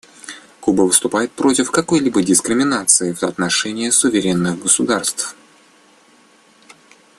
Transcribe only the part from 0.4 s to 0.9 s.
Куба